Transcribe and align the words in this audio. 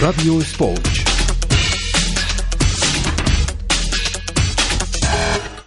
Radio 0.00 0.40
Sport. 0.40 0.86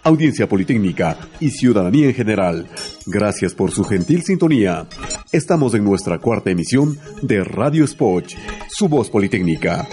Audiencia 0.02 0.48
Politécnica 0.48 1.16
y 1.38 1.50
ciudadanía 1.50 2.08
en 2.08 2.14
general, 2.14 2.66
gracias 3.06 3.54
por 3.54 3.70
su 3.70 3.84
gentil 3.84 4.24
sintonía. 4.24 4.88
Estamos 5.30 5.74
en 5.74 5.84
nuestra 5.84 6.18
cuarta 6.18 6.50
emisión 6.50 6.98
de 7.22 7.44
Radio 7.44 7.84
Sport, 7.84 8.30
su 8.68 8.88
voz 8.88 9.08
politécnica. 9.08 9.86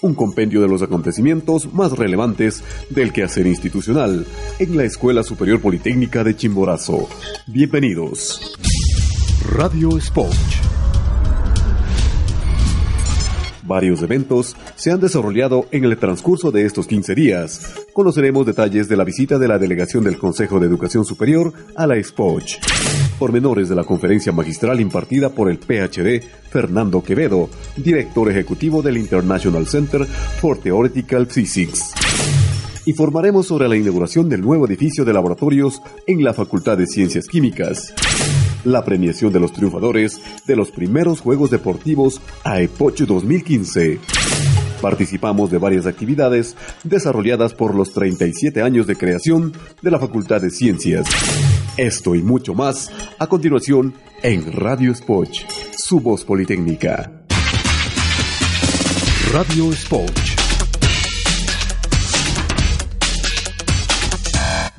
Un 0.00 0.14
compendio 0.14 0.62
de 0.62 0.68
los 0.68 0.80
acontecimientos 0.80 1.70
más 1.74 1.92
relevantes 1.92 2.64
del 2.88 3.12
quehacer 3.12 3.46
institucional 3.46 4.26
en 4.58 4.74
la 4.74 4.84
Escuela 4.84 5.22
Superior 5.22 5.60
Politécnica 5.60 6.24
de 6.24 6.34
Chimborazo. 6.34 7.10
Bienvenidos. 7.46 8.56
Radio 9.50 9.98
Sport. 9.98 10.71
Varios 13.72 14.02
eventos 14.02 14.54
se 14.74 14.90
han 14.90 15.00
desarrollado 15.00 15.64
en 15.70 15.84
el 15.84 15.96
transcurso 15.96 16.50
de 16.50 16.66
estos 16.66 16.86
15 16.86 17.14
días. 17.14 17.74
Conoceremos 17.94 18.44
detalles 18.44 18.86
de 18.86 18.98
la 18.98 19.04
visita 19.04 19.38
de 19.38 19.48
la 19.48 19.58
delegación 19.58 20.04
del 20.04 20.18
Consejo 20.18 20.60
de 20.60 20.66
Educación 20.66 21.06
Superior 21.06 21.54
a 21.74 21.86
la 21.86 21.94
SPOCH. 22.02 22.58
Pormenores 23.18 23.70
de 23.70 23.74
la 23.74 23.84
conferencia 23.84 24.30
magistral 24.30 24.78
impartida 24.78 25.30
por 25.30 25.50
el 25.50 25.56
PhD 25.56 26.22
Fernando 26.50 27.02
Quevedo, 27.02 27.48
director 27.74 28.30
ejecutivo 28.30 28.82
del 28.82 28.98
International 28.98 29.66
Center 29.66 30.04
for 30.04 30.58
Theoretical 30.58 31.26
Physics. 31.26 31.94
Informaremos 32.84 33.46
sobre 33.46 33.70
la 33.70 33.76
inauguración 33.76 34.28
del 34.28 34.42
nuevo 34.42 34.66
edificio 34.66 35.06
de 35.06 35.14
laboratorios 35.14 35.80
en 36.06 36.22
la 36.22 36.34
Facultad 36.34 36.76
de 36.76 36.86
Ciencias 36.86 37.26
Químicas 37.26 37.94
la 38.64 38.84
premiación 38.84 39.32
de 39.32 39.40
los 39.40 39.52
triunfadores 39.52 40.20
de 40.46 40.56
los 40.56 40.70
primeros 40.70 41.20
Juegos 41.20 41.50
Deportivos 41.50 42.20
AEPOCH 42.44 43.02
2015. 43.02 44.00
Participamos 44.80 45.50
de 45.50 45.58
varias 45.58 45.86
actividades 45.86 46.56
desarrolladas 46.82 47.54
por 47.54 47.74
los 47.74 47.92
37 47.92 48.62
años 48.62 48.86
de 48.86 48.96
creación 48.96 49.52
de 49.80 49.90
la 49.90 49.98
Facultad 49.98 50.40
de 50.40 50.50
Ciencias. 50.50 51.06
Esto 51.76 52.14
y 52.14 52.22
mucho 52.22 52.54
más 52.54 52.90
a 53.18 53.28
continuación 53.28 53.94
en 54.22 54.52
Radio 54.52 54.94
Spoch, 54.94 55.38
su 55.76 56.00
voz 56.00 56.24
politécnica. 56.24 57.12
Radio 59.32 59.72
Spoch 59.72 60.31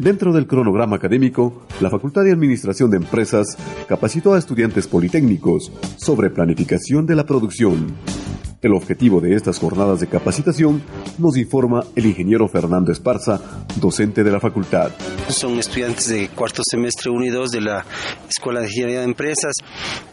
Dentro 0.04 0.34
del 0.34 0.48
cronograma 0.48 0.98
académico, 0.98 1.64
la 1.80 1.90
Facultad 1.90 2.26
de 2.26 2.34
Administración 2.34 2.92
de 2.92 2.98
Empresas 2.98 3.58
capacitó 3.88 4.34
a 4.34 4.38
estudiantes 4.38 4.86
politécnicos 4.86 5.72
sobre 5.96 6.30
planificación 6.30 7.06
de 7.06 7.16
la 7.16 7.26
producción, 7.26 7.88
el 8.64 8.74
objetivo 8.74 9.20
de 9.20 9.36
estas 9.36 9.60
jornadas 9.60 10.00
de 10.00 10.08
capacitación 10.08 10.82
nos 11.18 11.38
informa 11.38 11.84
el 11.96 12.06
ingeniero 12.06 12.48
Fernando 12.48 12.92
Esparza, 12.92 13.40
docente 13.76 14.24
de 14.24 14.32
la 14.32 14.40
facultad. 14.40 14.92
Son 15.28 15.60
estudiantes 15.60 16.08
de 16.08 16.30
cuarto 16.30 16.62
semestre 16.66 17.12
1 17.12 17.26
y 17.26 17.30
2 17.30 17.52
de 17.52 17.62
la 17.62 17.86
Escuela 18.28 18.62
de 18.62 18.68
Ingeniería 18.68 19.00
de 19.00 19.06
Empresas. 19.06 19.54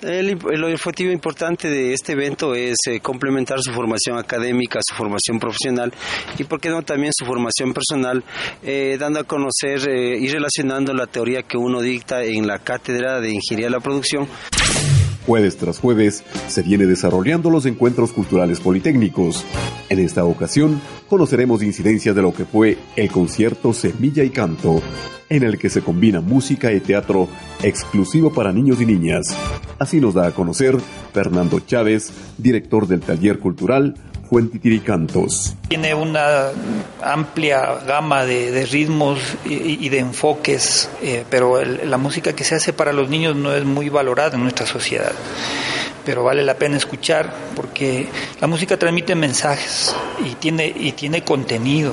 El, 0.03 0.65
objetivo 0.65 1.13
importante 1.13 1.69
de 1.69 1.93
este 1.93 2.13
evento 2.13 2.55
es 2.55 2.77
eh, 2.89 3.01
complementar 3.01 3.61
su 3.61 3.73
formación 3.73 4.19
académica, 4.19 4.81
su 4.83 4.95
formación 4.95 5.39
profesional 5.39 5.93
y, 6.39 6.45
por 6.45 6.61
qué 6.61 6.71
no, 6.71 6.83
también 6.83 7.13
su 7.17 7.25
formación 7.25 7.73
personal, 7.73 8.25
eh, 8.63 8.97
dando 8.99 9.21
a 9.21 9.25
conocer 9.25 9.89
eh, 9.89 10.19
y 10.19 10.29
relacionando 10.29 10.93
la 10.93 11.07
teoría 11.07 11.43
que 11.43 11.57
uno 11.57 11.81
dicta 11.81 12.25
en 12.25 12.47
la 12.47 12.59
Cátedra 12.59 13.21
de 13.21 13.31
Ingeniería 13.31 13.67
de 13.67 13.77
la 13.77 13.81
Producción 13.81 14.27
Jueves 15.31 15.59
tras 15.59 15.79
jueves 15.79 16.25
se 16.49 16.61
viene 16.61 16.87
desarrollando 16.87 17.51
los 17.51 17.65
encuentros 17.65 18.11
culturales 18.11 18.59
politécnicos. 18.59 19.45
En 19.89 20.01
esta 20.01 20.25
ocasión 20.25 20.81
conoceremos 21.09 21.63
incidencias 21.63 22.17
de 22.17 22.23
lo 22.23 22.35
que 22.35 22.45
fue 22.45 22.79
el 22.97 23.13
concierto 23.13 23.73
Semilla 23.73 24.25
y 24.25 24.31
Canto, 24.31 24.83
en 25.29 25.45
el 25.45 25.57
que 25.57 25.71
se 25.71 25.83
combina 25.83 26.21
música 26.21 26.73
y 26.73 26.81
teatro 26.81 27.29
exclusivo 27.63 28.33
para 28.33 28.53
niños 28.53 28.81
y 28.81 28.87
niñas. 28.87 29.29
Así 29.79 30.01
nos 30.01 30.15
da 30.15 30.27
a 30.27 30.33
conocer 30.33 30.77
Fernando 31.13 31.61
Chávez, 31.61 32.13
director 32.37 32.89
del 32.89 32.99
taller 32.99 33.39
cultural 33.39 33.95
Cantos. 34.85 35.55
Tiene 35.69 35.95
una 35.95 36.51
amplia 37.03 37.81
gama 37.87 38.25
de, 38.25 38.65
ritmos 38.67 39.19
y, 39.45 39.89
de 39.89 39.99
enfoques, 39.99 40.89
eh, 41.03 41.25
pero 41.29 41.63
la 41.65 41.99
música 41.99 42.33
que 42.33 42.45
se 42.45 42.55
hace 42.55 42.73
para 42.73 42.93
los 42.93 43.09
niños 43.09 43.35
no 43.35 43.53
es 43.53 43.65
muy 43.65 43.89
valorada 43.89 44.37
en 44.37 44.43
nuestra 44.43 44.67
sociedad. 44.67 45.13
Pero 46.05 46.23
vale 46.25 46.45
la 46.45 46.55
pena 46.55 46.77
escuchar 46.77 47.35
porque 47.57 48.09
la 48.41 48.47
música 48.47 48.77
transmite 48.77 49.15
mensajes 49.15 49.95
y 50.25 50.35
tiene, 50.37 50.73
y 50.75 50.93
tiene 50.93 51.23
contenido 51.23 51.93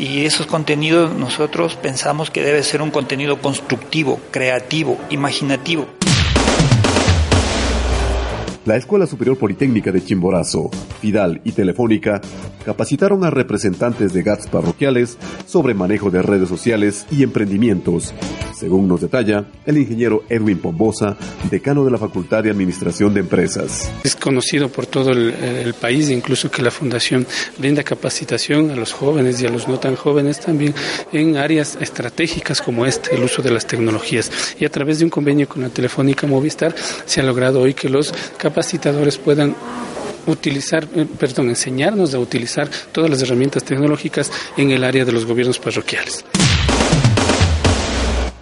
y 0.00 0.24
esos 0.24 0.46
contenidos 0.46 1.14
nosotros 1.14 1.76
pensamos 1.76 2.30
que 2.30 2.42
debe 2.42 2.62
ser 2.62 2.80
un 2.80 2.90
contenido 2.90 3.38
constructivo, 3.42 4.18
creativo, 4.30 4.98
imaginativo. 5.10 5.86
La 8.70 8.76
Escuela 8.76 9.04
Superior 9.04 9.36
Politécnica 9.36 9.90
de 9.90 10.00
Chimborazo, 10.04 10.70
Fidal 11.00 11.40
y 11.42 11.50
Telefónica 11.50 12.20
capacitaron 12.64 13.24
a 13.24 13.30
representantes 13.30 14.12
de 14.12 14.22
GATS 14.22 14.46
parroquiales 14.46 15.18
sobre 15.44 15.74
manejo 15.74 16.12
de 16.12 16.22
redes 16.22 16.48
sociales 16.48 17.04
y 17.10 17.24
emprendimientos 17.24 18.14
según 18.60 18.86
nos 18.86 19.00
detalla 19.00 19.46
el 19.64 19.78
ingeniero 19.78 20.24
Edwin 20.28 20.58
Pombosa, 20.58 21.16
decano 21.50 21.82
de 21.82 21.90
la 21.90 21.96
Facultad 21.96 22.44
de 22.44 22.50
Administración 22.50 23.14
de 23.14 23.20
Empresas. 23.20 23.90
Es 24.04 24.14
conocido 24.14 24.68
por 24.68 24.84
todo 24.84 25.12
el, 25.12 25.72
país, 25.80 26.10
incluso 26.10 26.50
que 26.50 26.60
la 26.60 26.70
Fundación 26.70 27.26
brinda 27.56 27.82
capacitación 27.82 28.70
a 28.70 28.76
los 28.76 28.92
jóvenes 28.92 29.40
y 29.40 29.46
a 29.46 29.50
los 29.50 29.66
no 29.66 29.78
tan 29.78 29.96
jóvenes 29.96 30.40
también 30.40 30.74
en 31.10 31.38
áreas 31.38 31.78
estratégicas 31.80 32.60
como 32.60 32.84
este, 32.84 33.14
el 33.14 33.22
uso 33.22 33.40
de 33.40 33.50
las 33.50 33.66
tecnologías. 33.66 34.30
Y 34.58 34.66
a 34.66 34.68
través 34.68 34.98
de 34.98 35.06
un 35.06 35.10
convenio 35.10 35.48
con 35.48 35.62
la 35.62 35.70
Telefónica 35.70 36.26
Movistar 36.26 36.74
se 37.06 37.20
ha 37.20 37.24
logrado 37.24 37.62
hoy 37.62 37.72
que 37.72 37.88
los 37.88 38.12
capacitadores 38.36 38.59
puedan 39.24 39.54
utilizar, 40.26 40.86
eh, 40.94 41.06
perdón, 41.18 41.48
enseñarnos 41.48 42.14
a 42.14 42.18
utilizar 42.18 42.68
todas 42.92 43.10
las 43.10 43.22
herramientas 43.22 43.64
tecnológicas 43.64 44.30
en 44.56 44.70
el 44.70 44.84
área 44.84 45.04
de 45.04 45.12
los 45.12 45.26
gobiernos 45.26 45.58
parroquiales. 45.58 46.24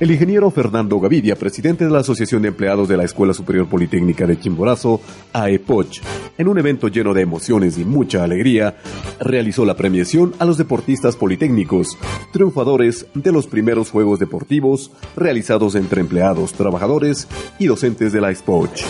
El 0.00 0.12
ingeniero 0.12 0.48
Fernando 0.52 1.00
Gavidia, 1.00 1.34
presidente 1.34 1.84
de 1.84 1.90
la 1.90 1.98
Asociación 1.98 2.42
de 2.42 2.48
Empleados 2.48 2.88
de 2.88 2.96
la 2.96 3.02
Escuela 3.02 3.34
Superior 3.34 3.68
Politécnica 3.68 4.28
de 4.28 4.38
Chimborazo, 4.38 5.00
AEPOCH, 5.32 6.00
en 6.38 6.46
un 6.46 6.56
evento 6.56 6.86
lleno 6.86 7.12
de 7.14 7.22
emociones 7.22 7.78
y 7.78 7.84
mucha 7.84 8.22
alegría, 8.22 8.76
realizó 9.18 9.64
la 9.64 9.76
premiación 9.76 10.34
a 10.38 10.44
los 10.44 10.56
deportistas 10.56 11.16
politécnicos, 11.16 11.98
triunfadores 12.32 13.06
de 13.12 13.32
los 13.32 13.48
primeros 13.48 13.90
Juegos 13.90 14.20
Deportivos 14.20 14.92
realizados 15.16 15.74
entre 15.74 16.00
empleados, 16.00 16.52
trabajadores 16.52 17.26
y 17.58 17.66
docentes 17.66 18.12
de 18.12 18.20
la 18.20 18.32
SPOCH. 18.32 18.84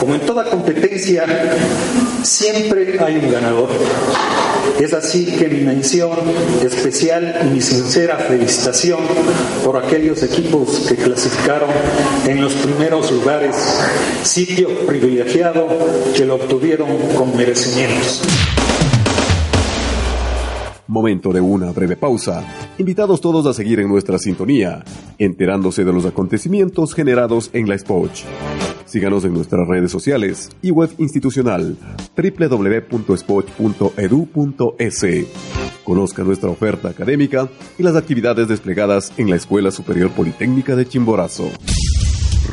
Como 0.00 0.14
en 0.14 0.22
toda 0.22 0.44
competencia, 0.48 1.26
siempre 2.22 2.98
hay 2.98 3.16
un 3.16 3.30
ganador. 3.30 3.68
Es 4.80 4.94
así 4.94 5.26
que 5.26 5.46
mi 5.46 5.60
mención 5.60 6.12
especial 6.64 7.38
y 7.44 7.50
mi 7.50 7.60
sincera 7.60 8.16
felicitación 8.16 9.00
por 9.62 9.76
aquellos 9.76 10.22
equipos 10.22 10.86
que 10.88 10.96
clasificaron 10.96 11.68
en 12.26 12.40
los 12.40 12.54
primeros 12.54 13.12
lugares, 13.12 13.54
sitio 14.22 14.70
privilegiado 14.86 15.68
que 16.16 16.24
lo 16.24 16.36
obtuvieron 16.36 16.88
con 17.14 17.36
merecimientos. 17.36 18.22
Momento 20.86 21.30
de 21.30 21.42
una 21.42 21.72
breve 21.72 21.96
pausa. 21.96 22.42
Invitados 22.78 23.20
todos 23.20 23.44
a 23.44 23.52
seguir 23.52 23.80
en 23.80 23.88
nuestra 23.88 24.18
sintonía, 24.18 24.82
enterándose 25.18 25.84
de 25.84 25.92
los 25.92 26.06
acontecimientos 26.06 26.94
generados 26.94 27.50
en 27.52 27.68
la 27.68 27.76
Spoch. 27.78 28.24
Síganos 28.86 29.24
en 29.24 29.34
nuestras 29.34 29.66
redes 29.68 29.90
sociales 29.90 30.50
y 30.62 30.70
web 30.70 30.90
institucional 30.98 31.76
www.spot.edu.es. 32.16 33.06
Conozca 35.84 36.22
nuestra 36.22 36.50
oferta 36.50 36.88
académica 36.88 37.48
y 37.78 37.82
las 37.82 37.96
actividades 37.96 38.48
desplegadas 38.48 39.12
en 39.16 39.30
la 39.30 39.36
Escuela 39.36 39.70
Superior 39.70 40.10
Politécnica 40.10 40.76
de 40.76 40.86
Chimborazo. 40.86 41.50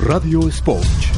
Radio 0.04 0.48
Spot. 0.48 1.17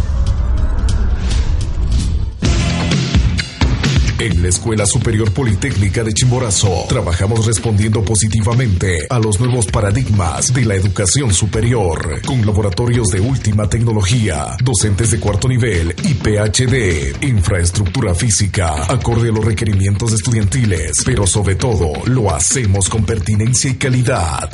En 4.19 4.41
la 4.41 4.49
Escuela 4.49 4.85
Superior 4.85 5.31
Politécnica 5.31 6.03
de 6.03 6.13
Chimborazo 6.13 6.87
trabajamos 6.89 7.45
respondiendo 7.45 8.03
positivamente 8.03 9.07
a 9.09 9.17
los 9.17 9.39
nuevos 9.39 9.67
paradigmas 9.67 10.53
de 10.53 10.65
la 10.65 10.75
educación 10.75 11.33
superior, 11.33 12.21
con 12.25 12.45
laboratorios 12.45 13.07
de 13.07 13.21
última 13.21 13.69
tecnología, 13.69 14.57
docentes 14.61 15.11
de 15.11 15.21
cuarto 15.21 15.47
nivel 15.47 15.95
y 16.03 16.15
PhD, 16.15 17.15
infraestructura 17.25 18.13
física, 18.13 18.91
acorde 18.91 19.29
a 19.29 19.31
los 19.31 19.45
requerimientos 19.45 20.11
estudiantiles, 20.11 21.01
pero 21.05 21.25
sobre 21.25 21.55
todo 21.55 21.93
lo 22.03 22.29
hacemos 22.29 22.89
con 22.89 23.05
pertinencia 23.05 23.71
y 23.71 23.75
calidad. 23.75 24.49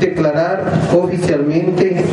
declarar 0.00 0.64
oficialmente 0.92 2.04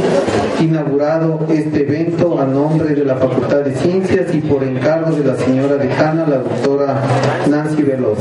inaugurado 0.60 1.48
este 1.50 1.82
evento 1.82 2.40
a 2.40 2.46
nombre 2.46 2.94
de 2.94 3.06
la 3.06 3.16
Facultad 3.16 3.62
de 3.62 3.76
Ciencias 3.76 4.34
y 4.36 4.42
por 4.42 4.64
encargo 4.64 5.16
de 5.16 5.24
la 5.26 5.36
señora 5.36 5.76
decana, 5.76 6.28
la 6.28 6.38
doctora 6.38 7.02
Nancy 7.50 7.82
Veloz. 7.82 8.20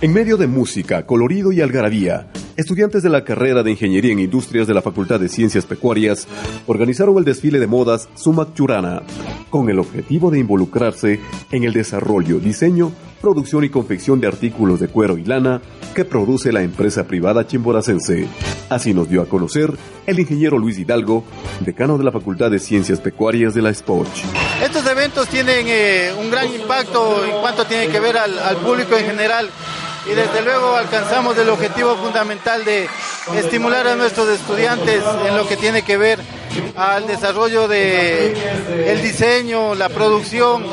En 0.00 0.12
medio 0.12 0.36
de 0.36 0.46
música, 0.46 1.06
colorido 1.06 1.52
y 1.52 1.60
algarabía, 1.60 2.26
estudiantes 2.56 3.02
de 3.02 3.08
la 3.08 3.24
carrera 3.24 3.62
de 3.62 3.70
Ingeniería 3.70 4.12
en 4.12 4.18
Industrias 4.18 4.66
de 4.66 4.74
la 4.74 4.82
Facultad 4.82 5.20
de 5.20 5.28
Ciencias 5.28 5.66
Pecuarias 5.66 6.26
organizaron 6.66 7.18
el 7.18 7.24
desfile 7.24 7.58
de 7.58 7.66
modas 7.66 8.08
Sumac 8.14 8.54
Churana, 8.54 9.02
con 9.50 9.68
el 9.70 9.78
objetivo 9.78 10.30
de 10.30 10.38
involucrarse 10.38 11.20
en 11.50 11.64
el 11.64 11.72
desarrollo, 11.72 12.38
diseño, 12.38 12.92
producción 13.20 13.64
y 13.64 13.68
confección 13.68 14.20
de 14.20 14.26
artículos 14.26 14.80
de 14.80 14.88
cuero 14.88 15.16
y 15.16 15.24
lana 15.24 15.62
que 15.94 16.04
produce 16.04 16.52
la 16.52 16.62
empresa 16.62 17.04
privada 17.04 17.46
chimboracense. 17.46 18.26
Así 18.68 18.92
nos 18.94 19.08
dio 19.08 19.22
a 19.22 19.26
conocer 19.26 19.72
el 20.06 20.18
ingeniero 20.18 20.58
Luis 20.58 20.78
Hidalgo, 20.78 21.24
decano 21.60 21.98
de 21.98 22.04
la 22.04 22.12
Facultad 22.12 22.50
de 22.50 22.58
Ciencias 22.58 23.00
Pecuarias 23.00 23.54
de 23.54 23.62
la 23.62 23.72
SPOCH. 23.72 24.24
Estos 24.62 24.86
eventos 24.86 25.28
tienen 25.28 25.66
eh, 25.68 26.12
un 26.18 26.30
gran 26.30 26.52
impacto 26.52 27.24
en 27.24 27.40
cuanto 27.40 27.64
tiene 27.64 27.88
que 27.88 28.00
ver 28.00 28.16
al, 28.16 28.38
al 28.38 28.56
público 28.56 28.96
en 28.96 29.06
general 29.06 29.48
y 30.06 30.10
desde 30.10 30.42
luego 30.42 30.74
alcanzamos 30.74 31.36
el 31.38 31.48
objetivo 31.48 31.96
fundamental 31.96 32.64
de 32.64 32.88
estimular 33.36 33.86
a 33.86 33.94
nuestros 33.94 34.28
estudiantes 34.28 35.02
en 35.26 35.36
lo 35.36 35.46
que 35.46 35.56
tiene 35.56 35.82
que 35.82 35.96
ver 35.96 36.18
al 36.76 37.06
desarrollo 37.06 37.68
de 37.68 38.34
el 38.86 39.00
diseño, 39.00 39.74
la 39.74 39.88
producción 39.88 40.66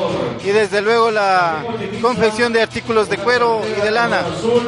y 0.44 0.48
desde 0.48 0.82
luego 0.82 1.10
la 1.10 1.64
confección 2.02 2.52
de 2.52 2.62
artículos 2.62 3.08
de 3.08 3.18
cuero 3.18 3.62
y 3.64 3.80
de 3.80 3.90
lana, 3.90 4.24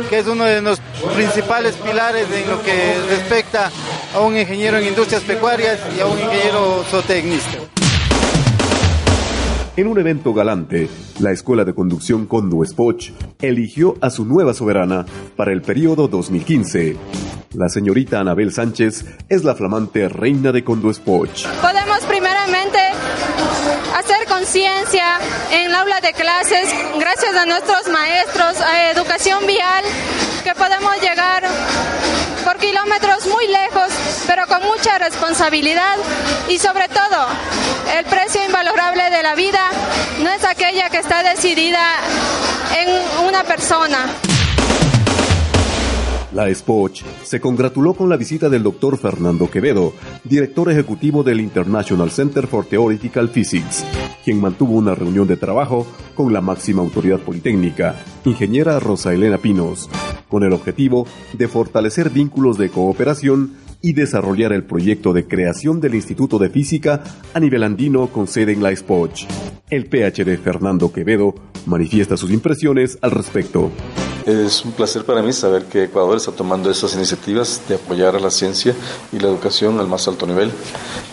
que 0.08 0.20
es 0.20 0.26
uno 0.26 0.44
de 0.44 0.62
los 0.62 0.78
principales 1.14 1.74
pilares 1.76 2.26
en 2.30 2.48
lo 2.48 2.62
que 2.62 2.94
respecta 3.08 3.70
a 4.14 4.20
un 4.20 4.36
ingeniero 4.36 4.78
en 4.78 4.86
industrias 4.86 5.22
pecuarias 5.22 5.80
y 5.96 6.00
a 6.00 6.06
un 6.06 6.18
ingeniero 6.18 6.84
zootecnista. 6.90 7.81
En 9.74 9.86
un 9.86 9.98
evento 9.98 10.34
galante, 10.34 10.90
la 11.18 11.32
Escuela 11.32 11.64
de 11.64 11.72
Conducción 11.72 12.26
Condo 12.26 12.62
Spoch 12.62 13.08
eligió 13.40 13.96
a 14.02 14.10
su 14.10 14.26
nueva 14.26 14.52
soberana 14.52 15.06
para 15.34 15.50
el 15.50 15.62
periodo 15.62 16.08
2015. 16.08 16.94
La 17.54 17.70
señorita 17.70 18.20
Anabel 18.20 18.52
Sánchez 18.52 19.06
es 19.30 19.44
la 19.44 19.54
flamante 19.54 20.10
reina 20.10 20.52
de 20.52 20.62
Condo 20.62 20.92
Spoch. 20.92 21.46
Hacer 24.12 24.26
conciencia 24.26 25.18
en 25.50 25.74
aula 25.74 26.00
de 26.00 26.12
clases 26.12 26.68
gracias 26.98 27.34
a 27.34 27.46
nuestros 27.46 27.88
maestros, 27.88 28.60
a 28.60 28.90
educación 28.90 29.46
vial, 29.46 29.84
que 30.44 30.54
podemos 30.54 31.00
llegar 31.00 31.42
por 32.44 32.58
kilómetros 32.58 33.26
muy 33.26 33.46
lejos, 33.46 33.88
pero 34.26 34.46
con 34.46 34.62
mucha 34.64 34.98
responsabilidad 34.98 35.96
y 36.48 36.58
sobre 36.58 36.88
todo 36.88 37.26
el 37.96 38.04
precio 38.04 38.44
invalorable 38.44 39.08
de 39.10 39.22
la 39.22 39.34
vida 39.34 39.70
no 40.18 40.30
es 40.30 40.44
aquella 40.44 40.90
que 40.90 40.98
está 40.98 41.22
decidida 41.22 41.82
en 42.78 43.26
una 43.26 43.44
persona. 43.44 44.31
La 46.34 46.52
SPOCH 46.52 47.02
se 47.24 47.40
congratuló 47.40 47.92
con 47.92 48.08
la 48.08 48.16
visita 48.16 48.48
del 48.48 48.62
doctor 48.62 48.96
Fernando 48.96 49.50
Quevedo, 49.50 49.92
director 50.24 50.70
ejecutivo 50.70 51.22
del 51.22 51.40
International 51.40 52.10
Center 52.10 52.46
for 52.46 52.64
Theoretical 52.64 53.28
Physics, 53.28 53.84
quien 54.24 54.40
mantuvo 54.40 54.72
una 54.72 54.94
reunión 54.94 55.26
de 55.26 55.36
trabajo 55.36 55.86
con 56.14 56.32
la 56.32 56.40
máxima 56.40 56.80
autoridad 56.80 57.18
politécnica, 57.18 57.96
ingeniera 58.24 58.80
Rosa 58.80 59.12
Elena 59.12 59.36
Pinos, 59.36 59.90
con 60.30 60.42
el 60.42 60.54
objetivo 60.54 61.06
de 61.34 61.48
fortalecer 61.48 62.08
vínculos 62.08 62.56
de 62.56 62.70
cooperación 62.70 63.52
y 63.82 63.92
desarrollar 63.92 64.54
el 64.54 64.64
proyecto 64.64 65.12
de 65.12 65.26
creación 65.26 65.82
del 65.82 65.96
Instituto 65.96 66.38
de 66.38 66.48
Física 66.48 67.02
a 67.34 67.40
nivel 67.40 67.62
andino 67.62 68.06
con 68.06 68.26
sede 68.26 68.52
en 68.52 68.62
la 68.62 68.74
SPOCH. 68.74 69.26
El 69.68 69.84
PhD 69.84 70.38
Fernando 70.38 70.92
Quevedo 70.92 71.34
manifiesta 71.66 72.16
sus 72.16 72.30
impresiones 72.30 72.96
al 73.02 73.10
respecto. 73.10 73.70
Es 74.26 74.64
un 74.64 74.72
placer 74.72 75.04
para 75.04 75.20
mí 75.20 75.32
saber 75.32 75.64
que 75.64 75.84
Ecuador 75.84 76.16
está 76.16 76.30
tomando 76.30 76.70
esas 76.70 76.94
iniciativas 76.94 77.60
de 77.68 77.74
apoyar 77.74 78.14
a 78.14 78.20
la 78.20 78.30
ciencia 78.30 78.74
y 79.10 79.18
la 79.18 79.28
educación 79.28 79.80
al 79.80 79.88
más 79.88 80.06
alto 80.06 80.26
nivel. 80.26 80.52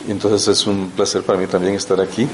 Y 0.08 0.12
entonces 0.12 0.48
es 0.48 0.68
un 0.68 0.92
placer 0.92 1.24
para 1.24 1.40
mí 1.40 1.48
también 1.48 1.74
estar 1.74 2.00
aquí 2.00 2.28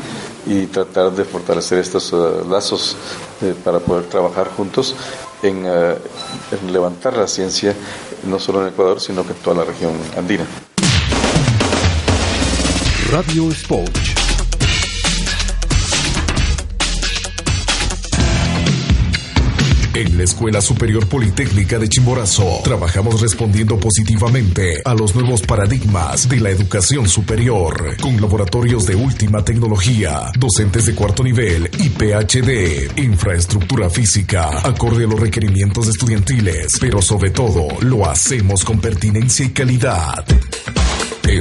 y 0.46 0.66
tratar 0.66 1.12
de 1.12 1.24
fortalecer 1.24 1.80
estos 1.80 2.12
uh, 2.12 2.46
lazos 2.50 2.98
eh, 3.42 3.54
para 3.64 3.80
poder 3.80 4.06
trabajar 4.06 4.50
juntos 4.50 4.96
en, 5.42 5.66
uh, 5.66 5.96
en 6.52 6.74
levantar 6.74 7.16
la 7.16 7.28
ciencia 7.28 7.74
no 8.24 8.40
solo 8.40 8.62
en 8.62 8.70
Ecuador, 8.70 9.00
sino 9.00 9.26
que 9.26 9.32
en 9.32 9.40
toda 9.40 9.58
la 9.58 9.64
región 9.64 9.94
andina. 10.18 10.46
Radio 13.12 13.52
Spoch. 13.52 14.15
En 19.96 20.18
la 20.18 20.26
Escuela 20.26 20.60
Superior 20.60 21.08
Politécnica 21.08 21.80
de 21.80 21.88
Chimborazo 21.88 22.60
trabajamos 22.66 23.22
respondiendo 23.22 23.80
positivamente 23.80 24.82
a 24.84 24.94
los 24.94 25.16
nuevos 25.16 25.42
paradigmas 25.42 26.28
de 26.28 26.42
la 26.42 26.50
educación 26.50 27.08
superior, 27.08 27.96
con 28.02 28.20
laboratorios 28.20 28.86
de 28.86 28.96
última 28.96 29.46
tecnología, 29.46 30.34
docentes 30.38 30.88
de 30.88 30.96
cuarto 30.96 31.24
nivel 31.24 31.70
y 31.80 31.88
PhD, 31.88 32.92
infraestructura 32.98 33.90
física, 33.90 34.68
acorde 34.68 35.06
a 35.06 35.08
los 35.08 35.18
requerimientos 35.18 35.88
estudiantiles, 35.88 36.74
pero 36.82 37.02
sobre 37.02 37.30
todo 37.30 37.66
lo 37.80 38.06
hacemos 38.06 38.66
con 38.66 38.82
pertinencia 38.82 39.46
y 39.46 39.52
calidad. 39.52 40.26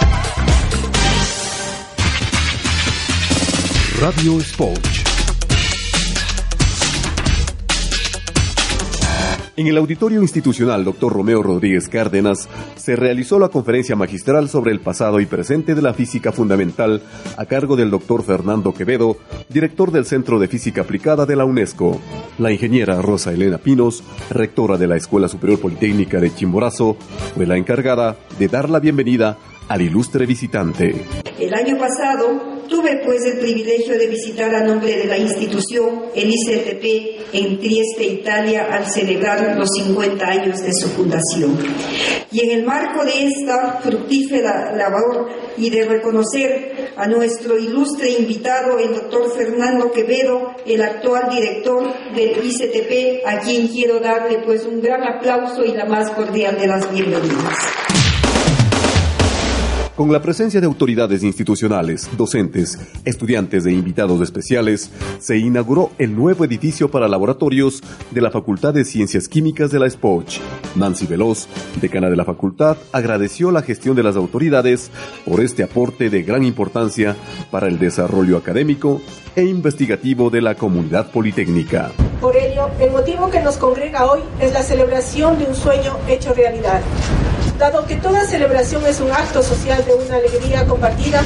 Radio 4.01 4.41
Spoch. 4.41 5.02
En 9.63 9.69
el 9.69 9.79
auditorio 9.79 10.21
institucional 10.23 10.83
Dr. 10.83 11.13
Romeo 11.13 11.41
Rodríguez 11.41 11.89
Cárdenas 11.89 12.49
se 12.75 12.97
realizó 12.97 13.39
la 13.39 13.49
conferencia 13.49 13.95
magistral 13.95 14.49
sobre 14.49 14.73
el 14.73 14.81
pasado 14.81 15.21
y 15.21 15.27
presente 15.27 15.77
de 15.77 15.83
la 15.83 15.95
física 15.95 16.33
fundamental 16.33 17.01
a 17.37 17.47
cargo 17.47 17.77
del 17.77 17.89
Dr. 17.89 18.25
Fernando 18.25 18.75
Quevedo, 18.75 19.19
director 19.49 19.93
del 19.93 20.05
Centro 20.05 20.41
de 20.41 20.49
Física 20.49 20.81
Aplicada 20.81 21.27
de 21.27 21.37
la 21.37 21.45
UNESCO. 21.45 22.01
La 22.39 22.51
ingeniera 22.51 23.01
Rosa 23.01 23.33
Elena 23.33 23.59
Pinos, 23.59 24.03
rectora 24.31 24.79
de 24.79 24.89
la 24.89 24.97
Escuela 24.97 25.29
Superior 25.29 25.61
Politécnica 25.61 26.19
de 26.19 26.35
Chimborazo, 26.35 26.97
fue 27.37 27.47
la 27.47 27.57
encargada 27.57 28.17
de 28.41 28.49
dar 28.49 28.69
la 28.69 28.81
bienvenida 28.81 29.39
al 29.69 29.81
ilustre 29.81 30.27
visitante. 30.27 31.07
El 31.39 31.55
año 31.55 31.79
pasado 31.79 32.52
Tuve 32.73 33.03
pues 33.05 33.23
el 33.27 33.39
privilegio 33.39 33.99
de 33.99 34.07
visitar 34.07 34.55
a 34.55 34.65
nombre 34.65 34.97
de 34.97 35.05
la 35.05 35.19
institución 35.19 36.05
el 36.15 36.31
ICTP 36.31 37.35
en 37.35 37.59
Trieste, 37.59 38.03
Italia, 38.03 38.67
al 38.73 38.91
celebrar 38.91 39.59
los 39.59 39.69
50 39.77 40.27
años 40.27 40.63
de 40.63 40.73
su 40.73 40.89
fundación. 40.89 41.59
Y 42.31 42.41
en 42.41 42.51
el 42.51 42.65
marco 42.65 43.05
de 43.05 43.27
esta 43.27 43.79
fructífera 43.83 44.75
labor 44.75 45.29
y 45.59 45.69
de 45.69 45.85
reconocer 45.85 46.93
a 46.97 47.07
nuestro 47.07 47.59
ilustre 47.59 48.09
invitado, 48.09 48.79
el 48.79 48.95
doctor 48.95 49.31
Fernando 49.37 49.93
Quevedo, 49.93 50.55
el 50.65 50.81
actual 50.81 51.29
director 51.29 51.93
del 52.15 52.43
ICTP, 52.43 53.27
a 53.27 53.39
quien 53.41 53.69
quiero 53.69 54.01
darle 54.01 54.39
pues 54.47 54.65
un 54.65 54.81
gran 54.81 55.03
aplauso 55.05 55.63
y 55.63 55.73
la 55.73 55.85
más 55.85 56.11
cordial 56.13 56.59
de 56.59 56.69
las 56.69 56.91
bienvenidas. 56.91 57.82
Con 60.03 60.11
la 60.11 60.21
presencia 60.21 60.61
de 60.61 60.67
autoridades 60.67 61.23
institucionales, 61.23 62.11
docentes, 62.19 62.77
estudiantes 63.05 63.65
e 63.67 63.71
invitados 63.71 64.21
especiales, 64.21 64.91
se 65.21 65.39
inauguró 65.39 65.93
el 65.97 66.17
nuevo 66.17 66.45
edificio 66.45 66.91
para 66.91 67.07
laboratorios 67.07 67.81
de 68.11 68.21
la 68.21 68.33
Facultad 68.33 68.75
de 68.75 68.85
Ciencias 68.85 69.29
Químicas 69.29 69.71
de 69.71 69.79
la 69.79 69.89
SPOCH. 69.89 70.41
Nancy 70.75 71.07
Veloz, 71.07 71.47
decana 71.81 72.11
de 72.11 72.17
la 72.17 72.25
facultad, 72.25 72.79
agradeció 72.91 73.53
la 73.53 73.63
gestión 73.63 73.95
de 73.95 74.03
las 74.03 74.17
autoridades 74.17 74.91
por 75.25 75.41
este 75.41 75.63
aporte 75.63 76.11
de 76.11 76.25
gran 76.25 76.43
importancia 76.43 77.15
para 77.53 77.69
el 77.69 77.79
desarrollo 77.79 78.37
académico 78.37 79.01
e 79.37 79.45
investigativo 79.45 80.31
de 80.31 80.41
la 80.41 80.57
comunidad 80.57 81.13
politécnica. 81.13 81.93
Por 82.21 82.37
ello, 82.37 82.71
el 82.81 82.91
motivo 82.91 83.31
que 83.31 83.41
nos 83.41 83.57
congrega 83.57 84.11
hoy 84.11 84.23
es 84.41 84.53
la 84.53 84.65
celebración 84.65 85.39
de 85.39 85.45
un 85.45 85.55
sueño 85.55 85.97
hecho 86.09 86.35
realidad 86.35 86.81
Dado 87.63 87.87
que 87.87 87.95
toda 87.95 88.27
celebración 88.27 88.85
es 88.87 88.99
un 88.99 89.13
acto 89.13 89.41
social 89.41 89.85
de 89.85 89.95
una 89.95 90.17
alegría 90.17 90.67
compartida, 90.67 91.23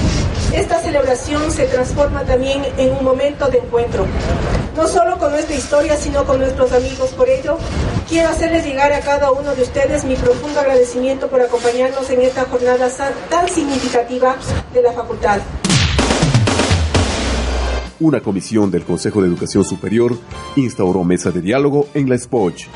esta 0.52 0.78
celebración 0.81 1.50
se 1.50 1.64
transforma 1.64 2.25
también 2.25 2.61
en 2.76 2.93
un 2.93 3.02
momento 3.02 3.49
de 3.49 3.57
encuentro, 3.57 4.05
no 4.76 4.87
solo 4.87 5.19
con 5.19 5.31
nuestra 5.31 5.57
historia, 5.57 5.97
sino 5.97 6.26
con 6.26 6.38
nuestros 6.38 6.73
amigos. 6.73 7.09
Por 7.12 7.31
ello, 7.31 7.57
quiero 8.07 8.28
hacerles 8.28 8.66
llegar 8.66 8.93
a 8.93 9.00
cada 9.00 9.33
uno 9.33 9.55
de 9.55 9.62
ustedes 9.62 10.05
mi 10.05 10.14
profundo 10.14 10.61
agradecimiento 10.61 11.28
por 11.28 11.40
acompañarnos 11.40 12.11
en 12.11 12.21
esta 12.21 12.45
jornada 12.45 12.90
tan 13.31 13.49
significativa 13.49 14.37
de 14.75 14.83
la 14.83 14.93
facultad. 14.93 15.40
Una 17.99 18.21
comisión 18.21 18.71
del 18.71 18.85
Consejo 18.85 19.23
de 19.23 19.28
Educación 19.28 19.64
Superior 19.64 20.19
instauró 20.57 21.02
mesa 21.02 21.31
de 21.31 21.40
diálogo 21.40 21.88
en 21.95 22.11
la 22.11 22.19
SPOCH 22.19 22.66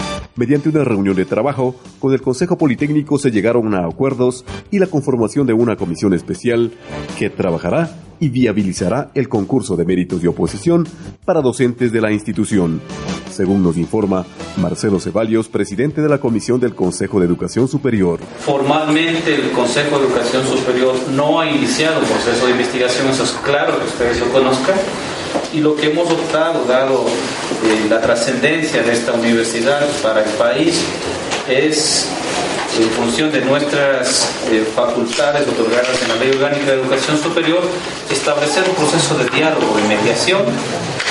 Mediante 0.41 0.71
una 0.71 0.85
reunión 0.85 1.15
de 1.15 1.27
trabajo 1.27 1.75
con 1.99 2.15
el 2.15 2.23
Consejo 2.23 2.57
Politécnico 2.57 3.19
se 3.19 3.31
llegaron 3.31 3.75
a 3.75 3.85
acuerdos 3.85 4.47
y 4.71 4.79
la 4.79 4.87
conformación 4.87 5.47
de 5.47 5.53
una 5.53 5.77
comisión 5.77 6.15
especial 6.15 6.73
que 7.19 7.29
trabajará 7.29 7.95
y 8.21 8.31
viabilizará 8.31 9.11
el 9.13 9.29
concurso 9.29 9.77
de 9.77 9.85
méritos 9.85 10.23
de 10.23 10.29
oposición 10.29 10.89
para 11.27 11.43
docentes 11.43 11.93
de 11.93 12.01
la 12.01 12.11
institución. 12.11 12.81
Según 13.31 13.63
nos 13.63 13.77
informa 13.77 14.25
Marcelo 14.57 14.99
Ceballos, 14.99 15.51
presidente 15.51 16.01
de 16.01 16.09
la 16.09 16.17
Comisión 16.17 16.59
del 16.59 16.75
Consejo 16.75 17.21
de 17.21 17.27
Educación 17.27 17.69
Superior. 17.69 18.19
Formalmente 18.39 19.35
el 19.35 19.51
Consejo 19.51 19.99
de 19.99 20.07
Educación 20.07 20.43
Superior 20.47 20.95
no 21.15 21.39
ha 21.39 21.51
iniciado 21.51 22.01
un 22.01 22.07
proceso 22.07 22.47
de 22.47 22.53
investigación, 22.53 23.09
eso 23.09 23.25
es 23.25 23.33
claro 23.45 23.79
que 23.79 23.85
ustedes 23.85 24.19
lo 24.21 24.33
conozcan 24.33 24.79
y 25.53 25.61
lo 25.61 25.77
que 25.77 25.91
hemos 25.91 26.11
optado, 26.11 26.65
dado 26.65 27.05
la 27.89 28.01
trascendencia 28.01 28.83
de 28.83 28.93
esta 28.93 29.13
universidad 29.13 29.87
para 30.03 30.23
el 30.23 30.31
país, 30.31 30.83
es 31.49 32.09
en 32.79 32.89
función 32.91 33.33
de 33.33 33.41
nuestras 33.41 34.31
eh, 34.51 34.65
facultades 34.75 35.47
otorgadas 35.49 36.01
en 36.03 36.09
la 36.09 36.15
Ley 36.17 36.31
Orgánica 36.31 36.67
de 36.67 36.81
Educación 36.81 37.19
Superior, 37.19 37.63
establecer 38.11 38.65
un 38.69 38.75
proceso 38.75 39.19
de 39.19 39.29
diálogo 39.31 39.79
y 39.79 39.89
mediación 39.89 40.43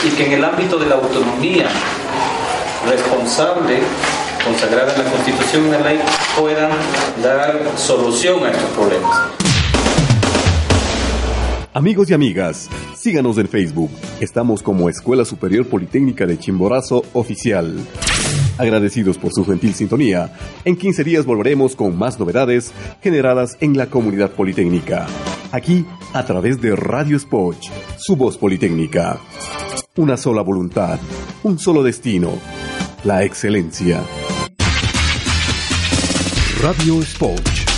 y 0.06 0.10
que 0.12 0.26
en 0.26 0.32
el 0.34 0.44
ámbito 0.44 0.78
de 0.78 0.86
la 0.86 0.96
autonomía 0.96 1.68
responsable 2.90 3.80
consagrada 4.44 4.94
en 4.94 5.04
la 5.04 5.12
Constitución 5.12 5.64
y 5.64 5.66
en 5.66 5.72
la 5.72 5.80
ley 5.80 6.00
puedan 6.40 6.72
dar 7.22 7.60
solución 7.76 8.46
a 8.46 8.52
estos 8.52 8.70
problemas. 8.72 9.20
Amigos 11.74 12.10
y 12.10 12.14
amigas, 12.14 12.70
síganos 13.00 13.38
en 13.38 13.48
Facebook. 13.48 13.90
Estamos 14.20 14.62
como 14.62 14.90
Escuela 14.90 15.24
Superior 15.24 15.66
Politécnica 15.66 16.26
de 16.26 16.38
Chimborazo 16.38 17.04
Oficial. 17.14 17.76
Agradecidos 18.58 19.18
por 19.18 19.32
su 19.32 19.46
gentil 19.46 19.74
sintonía, 19.74 20.34
en 20.66 20.76
15 20.76 21.06
días 21.06 21.26
volveremos 21.26 21.78
con 21.78 21.98
más 21.98 22.20
novedades 22.20 22.74
generadas 23.02 23.58
en 23.62 23.78
la 23.78 23.88
comunidad 23.88 24.32
politécnica. 24.32 25.08
Aquí, 25.52 25.86
a 26.14 26.26
través 26.26 26.62
de 26.62 26.76
Radio 26.76 27.18
Spoch, 27.18 27.58
su 27.98 28.18
voz 28.18 28.38
politécnica. 28.38 29.18
Una 29.96 30.18
sola 30.18 30.42
voluntad, 30.42 31.00
un 31.44 31.58
solo 31.58 31.84
destino, 31.84 32.34
la 33.06 33.24
excelencia. 33.24 34.04
Radio 36.62 37.02
Spoch 37.02 37.69